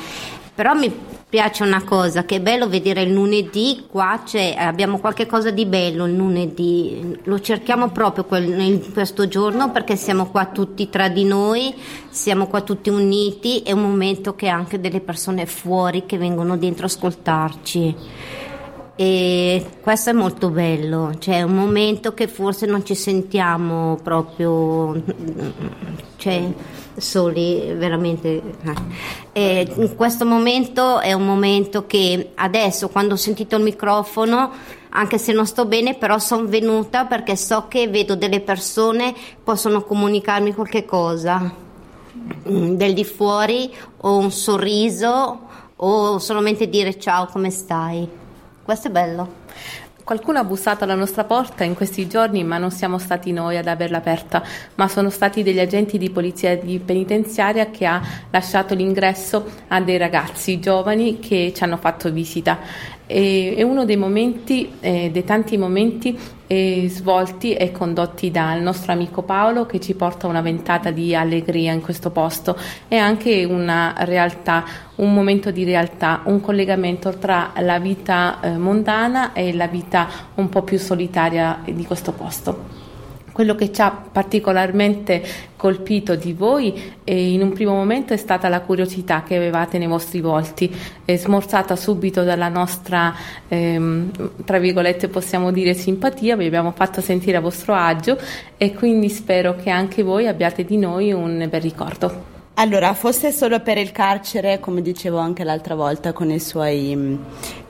[0.55, 0.89] Però mi
[1.27, 4.23] piace una cosa, che è bello vedere il lunedì, qua
[4.55, 9.97] abbiamo qualche cosa di bello il lunedì, lo cerchiamo proprio quel, in questo giorno perché
[9.97, 11.75] siamo qua tutti tra di noi,
[12.09, 16.85] siamo qua tutti uniti, è un momento che anche delle persone fuori che vengono dentro
[16.85, 17.95] ascoltarci
[18.97, 25.03] e questo è molto bello, cioè è un momento che forse non ci sentiamo proprio
[26.15, 26.49] cioè,
[26.95, 28.41] soli, veramente.
[29.34, 34.51] E in questo momento è un momento che adesso quando ho sentito il microfono,
[34.89, 39.84] anche se non sto bene, però sono venuta perché so che vedo delle persone possono
[39.84, 41.53] comunicarmi qualche cosa
[42.49, 45.39] mm, del di fuori o un sorriso
[45.75, 48.23] o solamente dire ciao come stai.
[48.65, 49.32] Questo è bello.
[50.04, 53.67] Qualcuno ha bussato alla nostra porta in questi giorni, ma non siamo stati noi ad
[53.67, 54.41] averla aperta,
[54.73, 58.01] ma sono stati degli agenti di polizia di penitenziaria che ha
[58.32, 62.58] lasciato l'ingresso a dei ragazzi giovani che ci hanno fatto visita
[63.07, 69.21] è uno dei momenti, eh, dei tanti momenti eh, svolti e condotti dal nostro amico
[69.23, 74.63] Paolo che ci porta una ventata di allegria in questo posto e anche una realtà,
[74.95, 80.49] un momento di realtà, un collegamento tra la vita eh, mondana e la vita un
[80.49, 82.84] po' più solitaria di questo posto.
[83.35, 85.21] Quello che ci ha particolarmente
[85.57, 89.87] colpito di voi eh, in un primo momento è stata la curiosità che avevate nei
[89.87, 93.13] vostri volti, eh, smorzata subito dalla nostra,
[93.49, 98.17] ehm, tra virgolette possiamo dire, simpatia, vi abbiamo fatto sentire a vostro agio
[98.55, 102.33] e quindi spero che anche voi abbiate di noi un bel ricordo.
[102.53, 107.19] Allora, fosse solo per il carcere, come dicevo anche l'altra volta con i suoi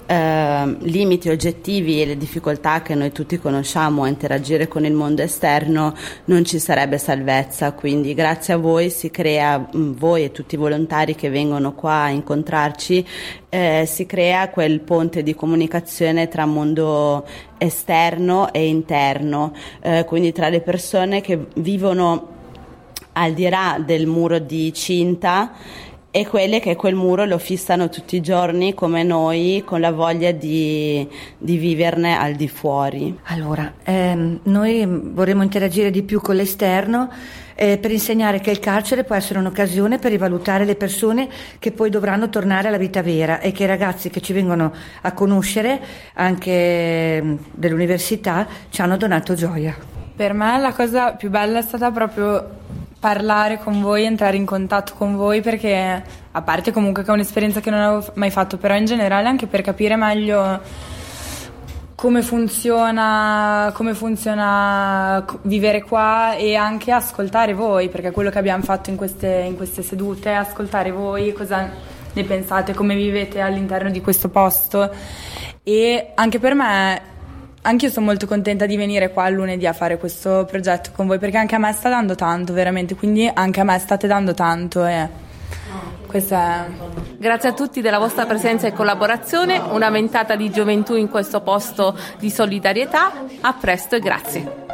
[0.05, 5.21] eh, limiti oggettivi e le difficoltà che noi tutti conosciamo a interagire con il mondo
[5.21, 5.93] esterno
[6.25, 10.57] non ci sarebbe salvezza, quindi grazie a voi si crea, mm, voi e tutti i
[10.57, 13.05] volontari che vengono qua a incontrarci,
[13.49, 17.25] eh, si crea quel ponte di comunicazione tra mondo
[17.57, 22.33] esterno e interno, eh, quindi tra le persone che vivono
[23.13, 25.53] al di là del muro di cinta
[26.15, 30.31] e quelle che quel muro lo fissano tutti i giorni come noi con la voglia
[30.31, 31.05] di,
[31.37, 33.19] di viverne al di fuori.
[33.23, 37.09] Allora, ehm, noi vorremmo interagire di più con l'esterno
[37.53, 41.27] eh, per insegnare che il carcere può essere un'occasione per rivalutare le persone
[41.59, 45.11] che poi dovranno tornare alla vita vera e che i ragazzi che ci vengono a
[45.11, 45.81] conoscere
[46.13, 46.51] anche
[47.17, 49.75] ehm, dell'università ci hanno donato gioia.
[50.15, 52.63] Per me la cosa più bella è stata proprio
[53.05, 57.59] parlare con voi, entrare in contatto con voi perché a parte comunque che è un'esperienza
[57.59, 60.59] che non avevo mai fatto, però in generale anche per capire meglio
[61.93, 68.89] come funziona, come funziona vivere qua e anche ascoltare voi, perché quello che abbiamo fatto
[68.89, 71.69] in queste, in queste sedute è ascoltare voi, cosa
[72.11, 74.91] ne pensate, come vivete all'interno di questo posto.
[75.61, 77.01] E anche per me
[77.65, 81.17] anche io sono molto contenta di venire qua lunedì a fare questo progetto con voi
[81.17, 84.85] perché anche a me sta dando tanto, veramente, quindi anche a me state dando tanto
[84.85, 85.09] e
[86.05, 86.67] questa.
[87.17, 91.97] Grazie a tutti della vostra presenza e collaborazione, una ventata di gioventù in questo posto
[92.19, 93.11] di solidarietà.
[93.41, 94.64] A presto e grazie.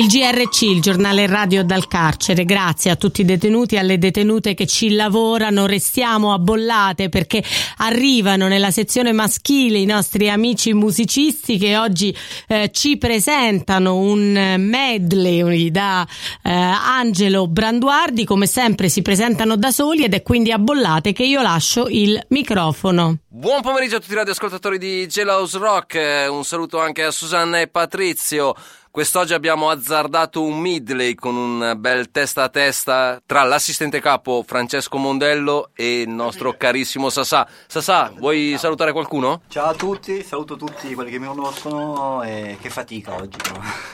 [0.00, 4.54] Il GRC, il giornale radio dal carcere, grazie a tutti i detenuti e alle detenute
[4.54, 7.44] che ci lavorano, restiamo a bollate perché
[7.76, 12.16] arrivano nella sezione maschile i nostri amici musicisti che oggi
[12.48, 16.08] eh, ci presentano un medley da
[16.44, 21.24] eh, Angelo Branduardi, come sempre si presentano da soli ed è quindi a bollate che
[21.24, 23.18] io lascio il microfono.
[23.28, 27.60] Buon pomeriggio a tutti i radioascoltatori di Gelos Rock, eh, un saluto anche a Susanna
[27.60, 28.56] e Patrizio.
[28.92, 34.98] Quest'oggi abbiamo azzardato un midley con un bel testa a testa tra l'assistente capo Francesco
[34.98, 37.46] Mondello e il nostro carissimo Sasà.
[37.68, 39.42] Sasà, vuoi salutare qualcuno?
[39.46, 43.38] Ciao a tutti, saluto tutti quelli che mi conoscono e che fatica oggi.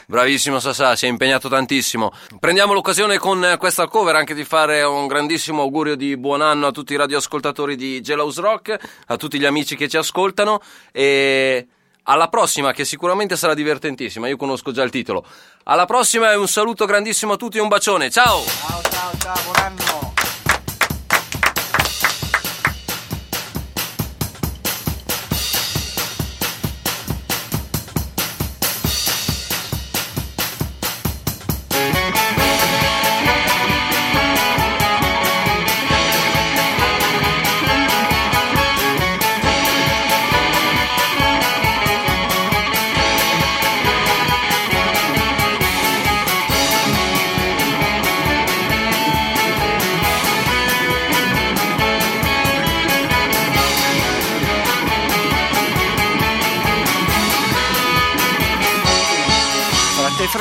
[0.06, 2.10] Bravissimo Sasà, si è impegnato tantissimo.
[2.40, 6.70] Prendiamo l'occasione con questa cover anche di fare un grandissimo augurio di buon anno a
[6.70, 8.78] tutti i radioascoltatori di Gelos Rock,
[9.08, 10.58] a tutti gli amici che ci ascoltano
[10.90, 11.68] e
[12.06, 14.28] alla prossima, che sicuramente sarà divertentissima.
[14.28, 15.24] Io conosco già il titolo.
[15.64, 18.10] Alla prossima e un saluto grandissimo a tutti e un bacione.
[18.10, 18.42] Ciao!
[18.44, 20.05] Ciao, ciao, ciao, buon anno!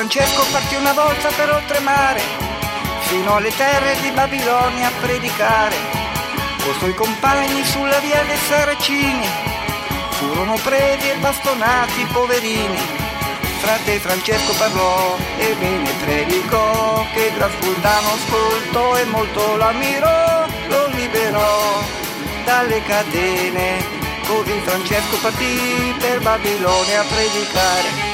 [0.08, 2.22] Francesco partì una volta per oltremare,
[3.08, 5.76] fino alle terre di Babilonia a predicare.
[6.64, 9.28] Con suoi compagni sulla via dei Saracini,
[10.12, 12.78] furono presi e bastonati poverini.
[13.62, 21.82] Frate Francesco parlò e bene predicò, che gran sultano ascoltò e molto l'ammirò, lo liberò
[22.44, 23.84] dalle catene.
[24.28, 28.05] Così Francesco partì per Babilonia a predicare.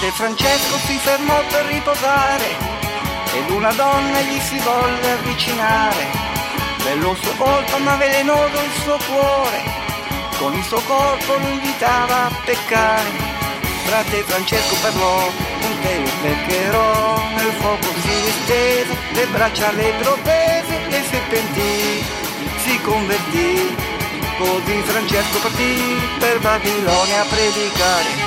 [0.00, 2.56] Frate Francesco si fermò per riposare
[3.34, 6.06] ed una donna gli si volle avvicinare.
[6.82, 9.62] Bello suo volto ma velenoso il suo cuore,
[10.38, 13.10] con il suo corpo lo invitava a peccare.
[13.84, 21.02] Frate Francesco parlò, un te peccherò, nel fuoco si distese, le braccia le protese e
[21.10, 22.04] si pentì,
[22.64, 23.76] si convertì.
[24.38, 28.19] Così Francesco partì per Babilonia a predicare.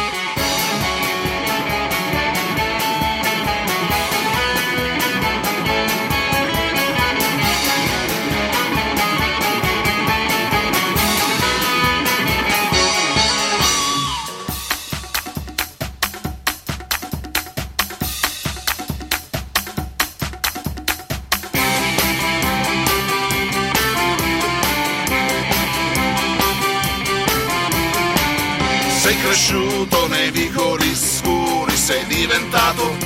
[29.14, 32.98] Sei cresciuto nei vicoli scuri, sei diventato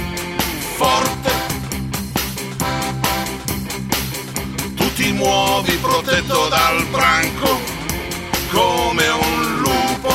[0.78, 1.32] forte.
[4.74, 7.60] Tu ti muovi protetto dal branco
[8.52, 10.14] come un lupo.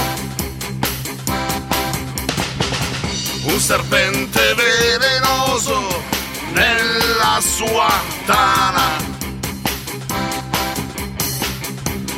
[3.42, 6.02] Un serpente velenoso
[6.52, 7.92] nella sua
[8.24, 8.96] tana.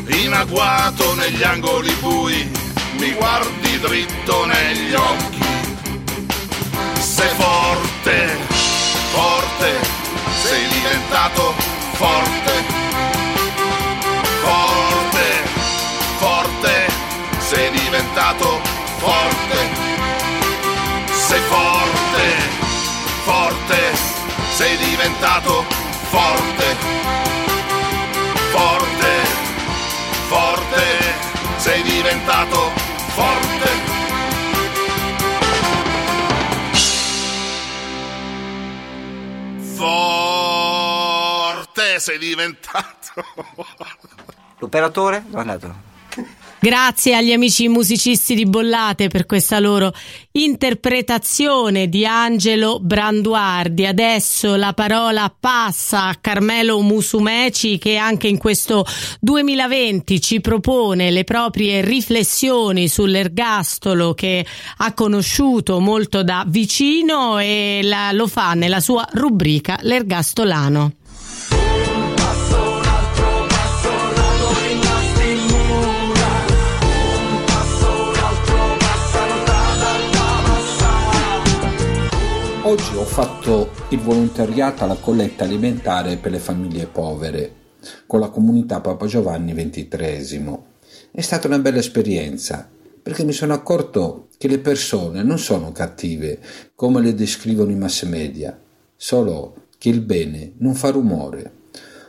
[0.07, 2.63] In agguato negli angoli bui
[2.99, 3.13] mi
[3.75, 5.43] guardi dritto negli occhi.
[6.99, 8.37] Sei forte,
[9.13, 9.73] forte,
[10.43, 11.55] sei diventato
[11.93, 12.53] forte.
[14.43, 15.27] Forte,
[16.19, 16.87] forte,
[17.39, 18.61] sei diventato
[18.99, 19.83] forte.
[21.27, 22.37] Sei forte,
[23.25, 23.93] forte,
[24.55, 25.65] sei diventato
[26.11, 26.77] forte.
[28.51, 29.13] Forte,
[30.29, 30.83] forte,
[31.57, 32.84] sei diventato
[33.15, 33.69] forte.
[39.77, 41.05] Forte
[42.01, 43.25] sei diventato.
[44.59, 45.23] L'operatore?
[45.27, 45.93] Dove è andato?
[46.65, 49.93] Grazie agli amici musicisti di Bollate per questa loro
[50.33, 53.85] interpretazione di Angelo Branduardi.
[53.85, 58.87] Adesso la parola passa a Carmelo Musumeci che anche in questo
[59.21, 64.47] 2020 ci propone le proprie riflessioni sull'ergastolo che
[64.79, 70.93] ha conosciuto molto da vicino e la, lo fa nella sua rubrica L'ergastolano.
[82.75, 87.53] Oggi ho fatto il volontariato alla colletta alimentare per le famiglie povere
[88.05, 90.59] con la comunità Papa Giovanni XXIII.
[91.13, 92.69] È stata una bella esperienza
[93.01, 96.41] perché mi sono accorto che le persone non sono cattive
[96.75, 98.61] come le descrivono i mass media,
[98.97, 101.53] solo che il bene non fa rumore.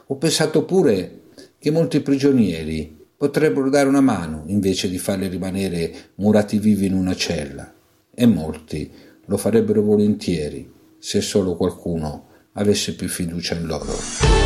[0.07, 1.25] Ho pensato pure
[1.59, 7.13] che molti prigionieri potrebbero dare una mano invece di farli rimanere murati vivi in una
[7.13, 7.71] cella
[8.15, 8.91] e molti
[9.25, 14.44] lo farebbero volentieri se solo qualcuno avesse più fiducia in loro.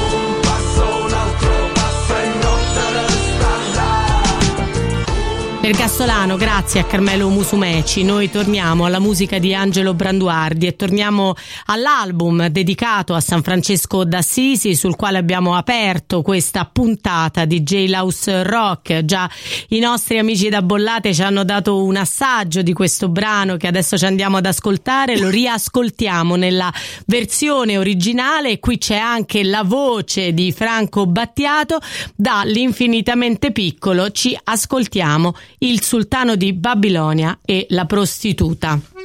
[5.61, 8.03] Ergastolano, grazie a Carmelo Musumeci.
[8.03, 11.35] Noi torniamo alla musica di Angelo Branduardi e torniamo
[11.65, 19.03] all'album dedicato a San Francesco d'Assisi sul quale abbiamo aperto questa puntata di J-Laus Rock.
[19.03, 19.29] Già
[19.67, 23.97] i nostri amici da Bollate ci hanno dato un assaggio di questo brano che adesso
[23.97, 26.73] ci andiamo ad ascoltare, lo riascoltiamo nella
[27.05, 31.79] versione originale qui c'è anche la voce di Franco Battiato
[32.15, 34.09] dall'infinitamente piccolo.
[34.09, 38.98] Ci ascoltiamo il sultano di Babilonia e la prostituta.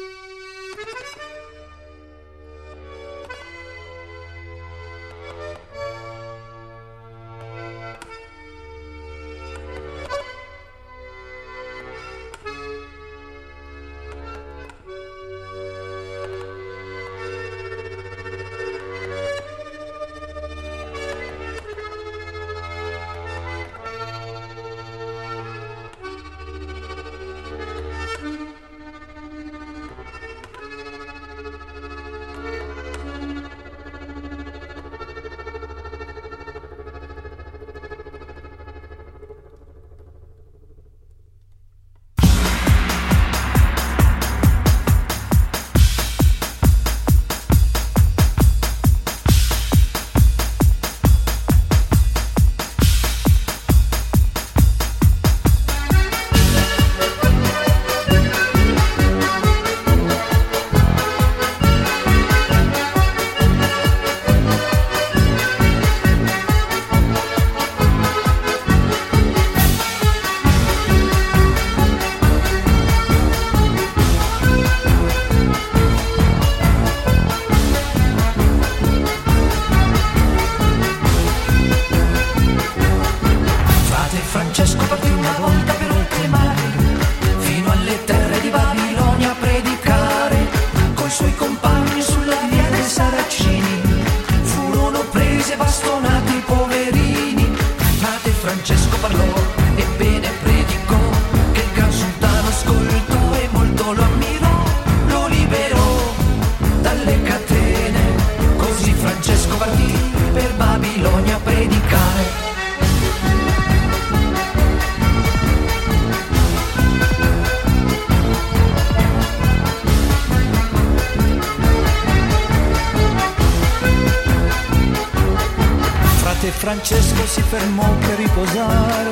[126.75, 129.11] Francesco si fermò per riposare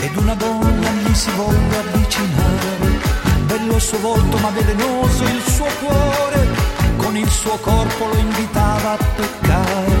[0.00, 2.98] ed una donna gli si volle avvicinare.
[3.46, 6.48] Bello il suo volto ma velenoso il suo cuore,
[6.96, 9.92] con il suo corpo lo invitava a peccare.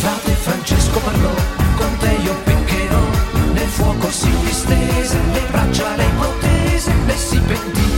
[0.00, 1.34] Frate Francesco parlò,
[1.76, 3.04] con te io peccherò,
[3.52, 7.92] nel fuoco si distese, le braccia lei protese, lei si pentì,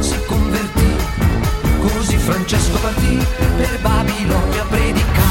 [0.00, 0.96] si convertì,
[1.80, 5.23] così Francesco partì per Babilonia predicare.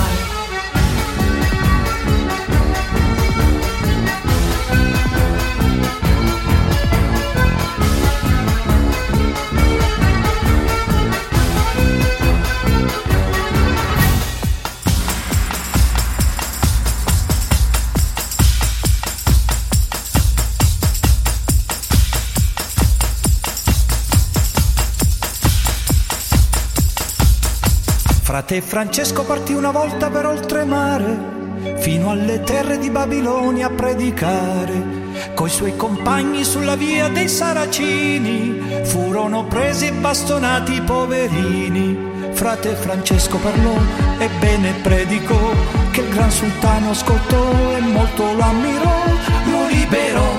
[28.33, 35.35] Frate Francesco partì una volta per oltremare, fino alle terre di Babilonia a predicare.
[35.35, 42.31] coi suoi compagni sulla via dei Saracini furono presi e bastonati i poverini.
[42.31, 43.77] Frate Francesco parlò
[44.17, 45.51] e bene predicò
[45.91, 49.03] che il gran sultano ascoltò e molto lo ammirò,
[49.45, 50.31] lo liberò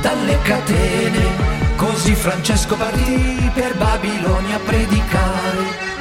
[0.00, 1.52] dalle catene.
[1.76, 5.93] Così Francesco partì per Babilonia a predicare.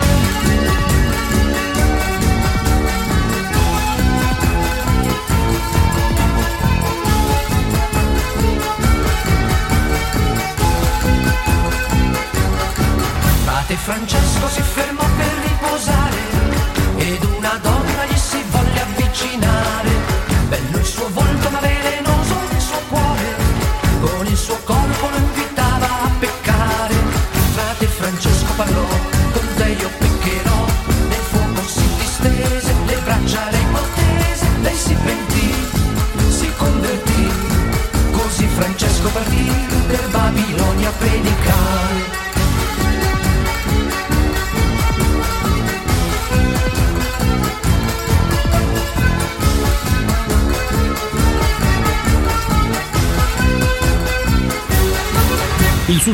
[13.73, 16.17] Frate Francesco si fermò per riposare
[16.97, 20.02] ed una donna gli si volle avvicinare.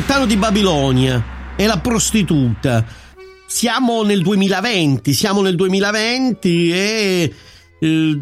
[0.10, 1.24] Sultano di Babilonia
[1.56, 2.84] e la prostituta.
[3.46, 7.34] Siamo nel 2020, siamo nel 2020 e
[7.80, 8.20] eh,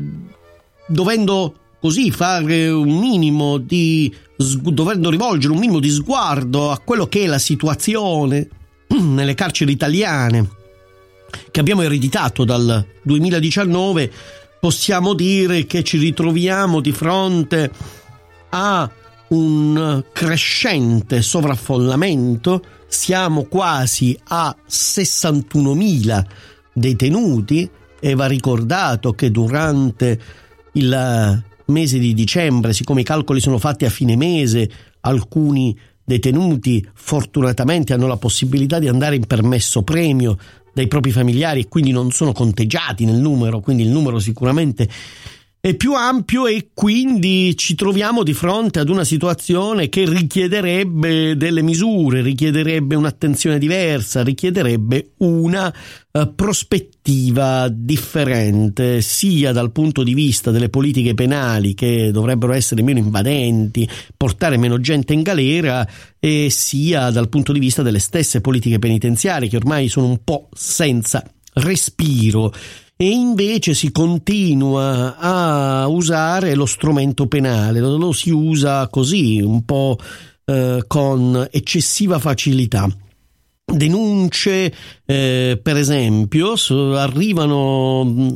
[0.86, 7.24] dovendo così fare un minimo di dovendo rivolgere un minimo di sguardo a quello che
[7.24, 8.50] è la situazione
[8.92, 10.46] nelle carceri italiane
[11.50, 14.12] che abbiamo ereditato dal 2019,
[14.60, 17.72] possiamo dire che ci ritroviamo di fronte
[18.50, 18.92] a
[19.30, 26.26] un crescente sovraffollamento, siamo quasi a 61.000
[26.74, 27.70] detenuti
[28.00, 30.20] e va ricordato che durante
[30.74, 34.70] il mese di dicembre, siccome i calcoli sono fatti a fine mese,
[35.02, 40.38] alcuni detenuti fortunatamente hanno la possibilità di andare in permesso premio
[40.74, 44.88] dai propri familiari e quindi non sono conteggiati nel numero, quindi il numero sicuramente
[45.60, 51.62] è più ampio e quindi ci troviamo di fronte ad una situazione che richiederebbe delle
[51.62, 55.74] misure, richiederebbe un'attenzione diversa, richiederebbe una
[56.12, 63.00] uh, prospettiva differente sia dal punto di vista delle politiche penali che dovrebbero essere meno
[63.00, 65.86] invadenti, portare meno gente in galera
[66.20, 70.50] e sia dal punto di vista delle stesse politiche penitenziarie che ormai sono un po'
[70.54, 72.54] senza respiro
[73.00, 79.98] e invece si continua a usare lo strumento penale, lo, si usa così, un po'
[80.46, 82.90] eh, con eccessiva facilità.
[83.64, 84.74] Denunce,
[85.06, 86.56] eh, per esempio,
[86.96, 88.34] arrivano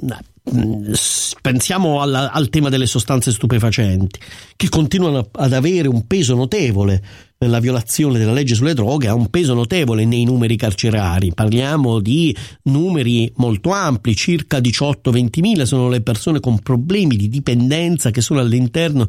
[1.42, 4.20] pensiamo alla, al tema delle sostanze stupefacenti,
[4.56, 7.02] che continuano ad avere un peso notevole.
[7.44, 11.32] La violazione della legge sulle droghe ha un peso notevole nei numeri carcerari.
[11.34, 12.36] Parliamo di
[12.66, 18.42] numeri molto ampli, circa 18-20 mila sono le persone con problemi di dipendenza che sono
[18.42, 19.08] all'interno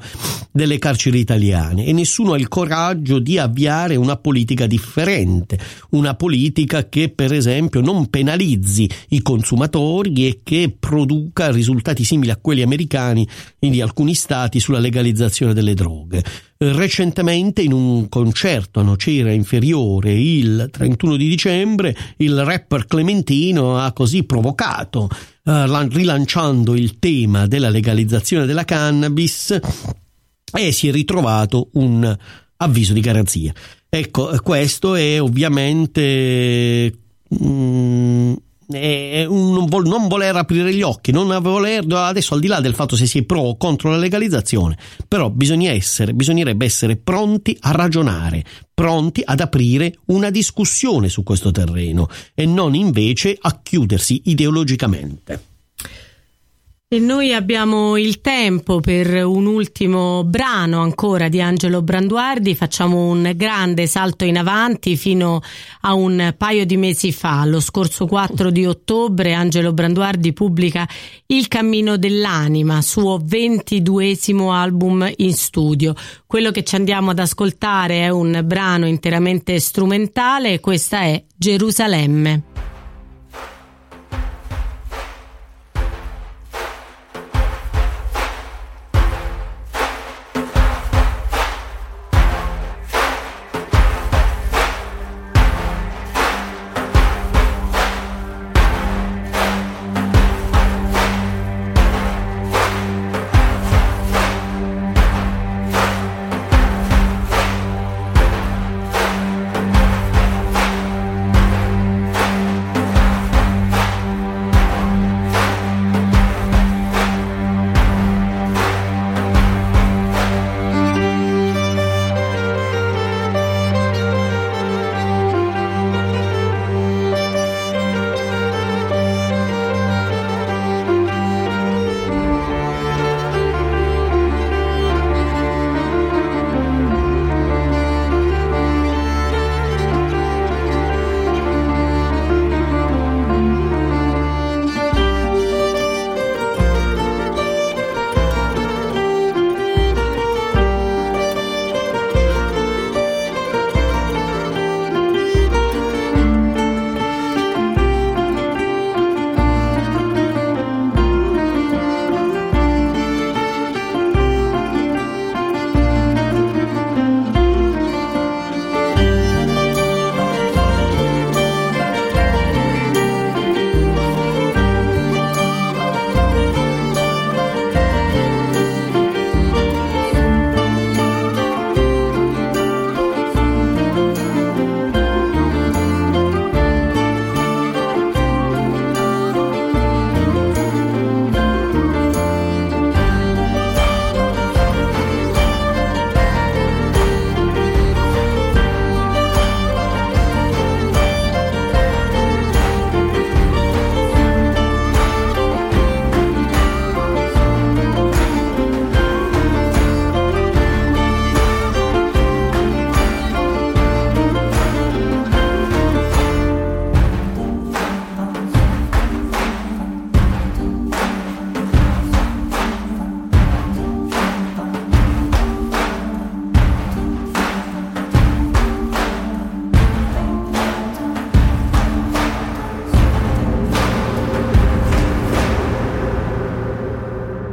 [0.50, 5.58] delle carceri italiane e nessuno ha il coraggio di avviare una politica differente,
[5.90, 12.38] una politica che per esempio non penalizzi i consumatori e che produca risultati simili a
[12.40, 13.28] quelli americani
[13.58, 16.24] e di alcuni stati sulla legalizzazione delle droghe.
[16.64, 23.92] Recentemente in un concerto a Nocera Inferiore il 31 di dicembre il rapper Clementino ha
[23.92, 25.08] così provocato,
[25.42, 29.58] eh, rilanciando il tema della legalizzazione della cannabis
[30.52, 32.16] e si è ritrovato un
[32.58, 33.52] avviso di garanzia.
[33.88, 36.96] Ecco, questo è ovviamente...
[37.42, 38.34] Mm,
[38.72, 42.96] è un non voler aprire gli occhi, non voler, adesso al di là del fatto
[42.96, 47.70] se si è pro o contro la legalizzazione, però bisogna essere, bisognerebbe essere pronti a
[47.72, 55.50] ragionare, pronti ad aprire una discussione su questo terreno e non invece a chiudersi ideologicamente.
[56.92, 63.32] E noi abbiamo il tempo per un ultimo brano ancora di Angelo Branduardi, facciamo un
[63.34, 65.40] grande salto in avanti fino
[65.80, 70.86] a un paio di mesi fa, lo scorso 4 di ottobre Angelo Branduardi pubblica
[71.28, 75.94] Il cammino dell'anima, suo ventiduesimo album in studio.
[76.26, 82.51] Quello che ci andiamo ad ascoltare è un brano interamente strumentale, questa è Gerusalemme.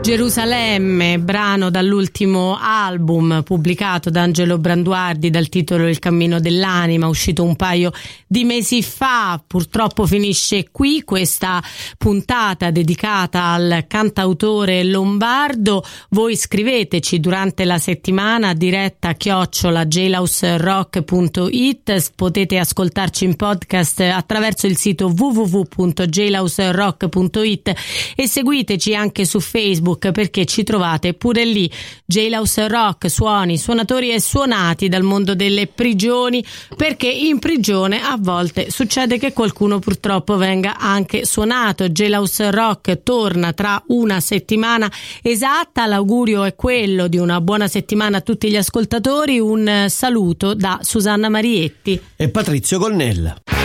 [0.10, 7.56] Gerusalemme, brano dall'ultimo album pubblicato da Angelo Branduardi dal titolo Il cammino dell'anima, uscito un
[7.56, 7.92] paio
[8.26, 9.40] di mesi fa.
[9.46, 11.62] Purtroppo finisce qui questa
[11.96, 15.86] puntata dedicata al cantautore lombardo.
[16.10, 22.14] Voi scriveteci durante la settimana diretta chiocciola jlausrock.it.
[22.16, 27.74] Potete ascoltarci in podcast attraverso il sito www.jlausrock.it
[28.16, 31.70] e seguiteci anche su Facebook perché ci trovate pure lì
[32.06, 36.44] Jailhouse Rock, suoni, suonatori e suonati dal mondo delle prigioni
[36.76, 41.90] perché in prigione a volte succede che qualcuno purtroppo venga anche suonato.
[41.90, 44.92] Jailhouse Rock torna tra una settimana
[45.22, 50.80] esatta, l'augurio è quello di una buona settimana a tutti gli ascoltatori, un saluto da
[50.82, 53.59] Susanna Marietti e Patrizio Gonnella.